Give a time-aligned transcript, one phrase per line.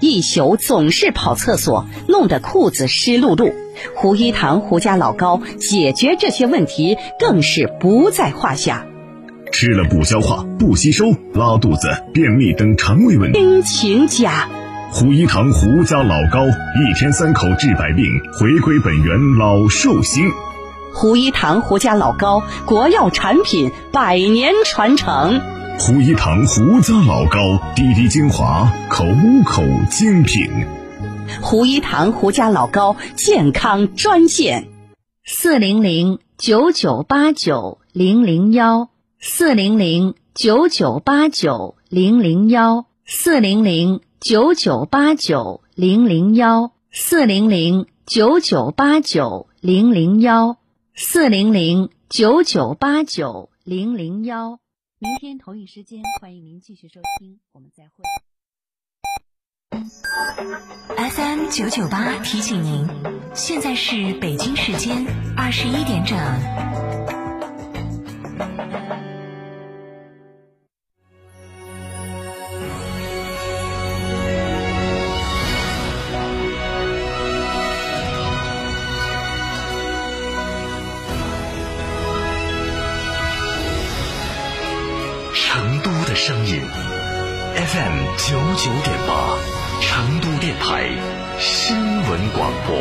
[0.00, 3.52] 一宿总是跑厕所，弄得裤子湿漉漉。
[3.94, 8.86] 胡一堂胡家老高解决这些问题更是不在话下。
[9.52, 14.48] 吃了不消化、不吸收、拉肚子、便秘等肠胃问题，亲情家。
[14.92, 18.04] 胡一堂胡家老高一天三口治百病，
[18.38, 20.30] 回归本源老寿星。
[20.92, 25.59] 胡一堂胡家老高国药产品百年传承。
[25.82, 27.38] 胡一堂胡家老高
[27.74, 29.06] 滴滴精华口
[29.46, 30.46] 口精品。
[31.40, 34.68] 胡一堂胡家老高健康专线：
[35.24, 50.58] 四零零九九八九零零幺四零零九九八九零零幺四零零九九八九零零幺四零零九九八九零零幺
[50.94, 54.58] 四零零九九八九零零幺。
[55.02, 58.04] 明天同一时间，欢迎您继续收听，我们再会。
[60.94, 62.86] FM 九九八提醒您，
[63.34, 66.18] 现在是北京时间二十一点整。
[86.22, 86.60] 声音
[87.56, 89.38] ，FM 九九点八，
[89.80, 90.90] 成都电台
[91.38, 92.76] 新闻广播。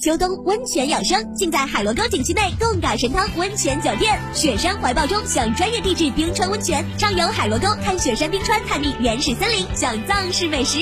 [0.00, 4.18] 秋冬温泉养生，尽在海螺沟景区内贡嘎神汤温泉酒店。
[4.32, 10.78] 雪山怀抱中享专业地质冰川温泉，畅游海螺沟看雪山冰川，探秘原始森林，享藏式美食。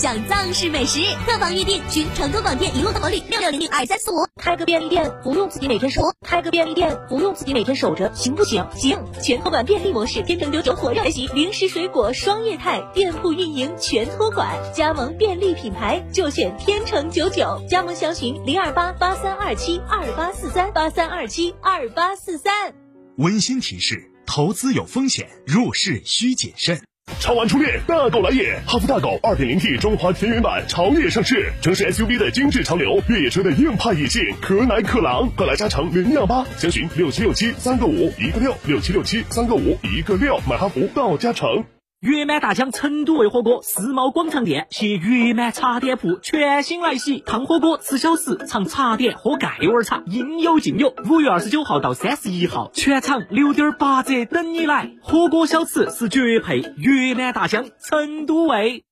[0.00, 4.26] 享藏式美食，客房预订寻成都广电一路的活力六六零零二三四五。
[4.40, 6.00] 开个便利店，不用自己每天守。
[6.26, 8.66] 开个便利店，不用自己每天守着，行不行？
[8.74, 8.98] 行。
[9.22, 18.58] 全托管便利模式，天成九九火热学习，零食水果双业态，店铺运营全托管，加盟便利品牌就选天成九九，加盟详询零。
[18.58, 22.72] 二八八三二七二八四三八三二七二八四三。
[23.18, 26.80] 温馨提示：投资有风险，入市需谨慎。
[27.18, 28.60] 超玩初恋，大狗来也！
[28.66, 41.64] 哈弗大狗 2.0T 中华田园版潮野上市，城市 SUV 的精致潮流，越野车的硬派野性，可奶可狼，快来加诚零幺八，详询六七六七三个五一个六六七六七三个五一个六，买哈弗到加诚。
[42.00, 50.94] 月满大江成都味火锅世贸广场店携月满茶店铺全新来袭，烫火锅吃小食，尝茶点喝盖碗茶，应有尽有。
[51.10, 58.82] 五月二十九号到三十一号，全场六点八折等你来，火锅小吃是绝配，月满大江成都味。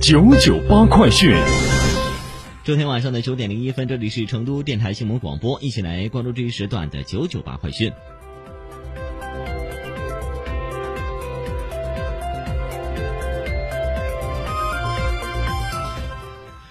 [0.00, 1.34] 九九八快讯，
[2.62, 7.92] 昨天晚上的九点零一分，这里是成都电台新闻广播，一起来关注这一时段的九九八快讯。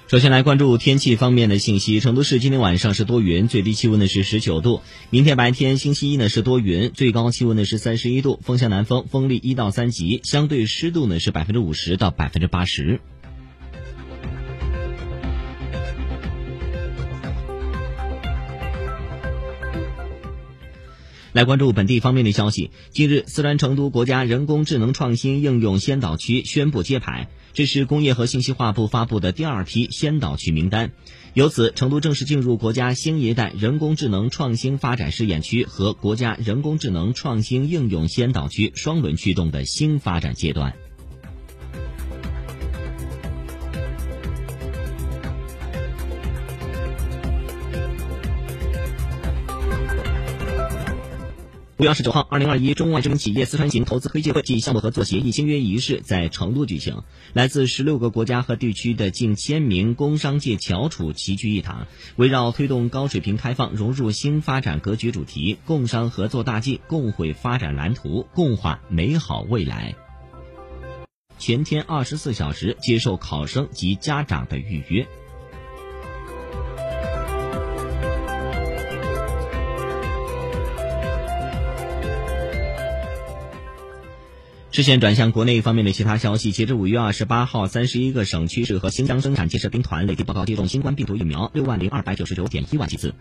[0.07, 1.99] 首先来关注天气方面的信息。
[1.99, 4.81] 成都市今天晚上是多云，最低气温呢是十九度。
[5.09, 13.01] 明天白天星期一呢是多云，最高气温呢是三十一度，风向南风，风力一到三级，相对湿度呢是百分之五十到百分之八十。
[21.37, 22.71] 来关注本地方面的消息。
[22.89, 30.93] 近日，四川成都国家人工智能创新应用先导区宣布揭牌，这是工业和信息化部发布的第二批先导区名单。
[31.35, 40.73] 由此，成都正式进入国家新一代人工智能创新发展试验区和国家人工智能创新应用先导区双轮驱动的新发展阶段。
[51.79, 57.03] 五月二十九号，二零二一中外知名企业四川行投资推介会暨项目合作协议签约仪式在成都举行。
[57.33, 69.93] 来自十六个国家和地区的近千名工商界翘楚齐聚一堂，围绕推动高水平开放融入新发展格局主题，共商合作大计，共绘发展蓝图，共话美好未来。
[71.37, 75.07] 全天二十四小时接受考生及家长的预约。
[84.69, 93.13] 视线转向国内方面的其他消息，截至五月二十八号，三十一个省区市和新疆生产建设兵团累计报告接种新冠病毒疫苗六万零二百九十九点一万剂次。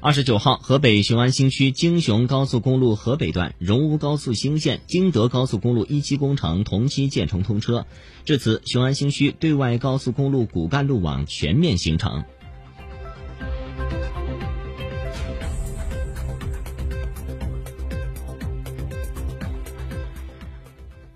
[0.00, 7.86] 二十九号，河北雄安新区京雄高速公路河北段、荣乌高速兴线、京德高速公路一期工程同期建成通车，
[8.24, 12.24] 至此，雄安新区对外高速公路骨干路网全面形成。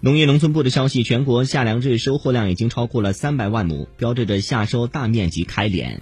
[0.02, 6.00] 农业农村部的消息，全国夏粮日收获量已经超过了三百万亩，标志着夏收大面积开镰。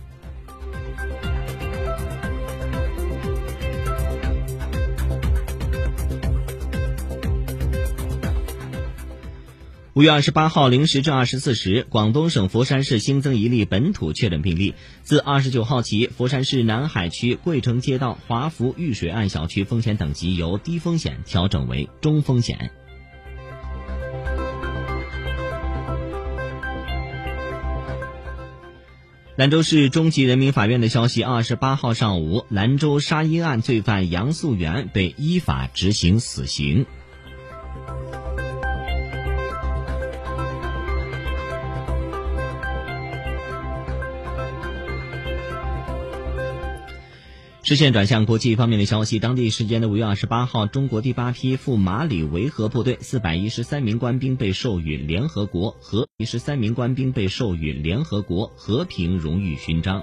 [9.94, 14.76] 五月二十八号零时至二十四时，广东省佛山市新增一例本土确诊病例。
[15.02, 22.70] 自二十九号起，佛山市南海区桂城街道华福御水岸小区风险等级由低风险调整为中风险。
[29.38, 36.86] 兰州市中级人民法院的消息：二十八号上午，兰州杀婴案罪犯杨素元被依法执行死刑。
[47.68, 60.02] 视线转向国际方面的消息，当地时间的五月二十八号，中国第八批赴马里维和部队四百一十三名官兵被授予联合国和一十三名官兵被授予联合国和平荣誉勋章。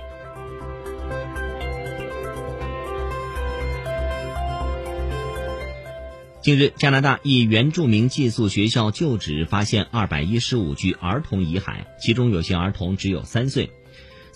[6.43, 13.71] 近日，加拿大一原住民寄宿学校旧址发现二百一十五具儿童遗骸，其中有些儿童只有三岁。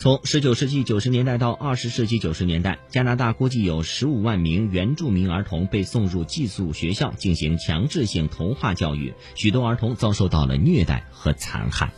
[0.02, 11.92] 从十九世纪九十年代到二十世纪九十年代，加拿大估计有十五万名原住民儿童被送入寄宿学校进行强制性童话教育，许多儿童遭受到了虐待和残害。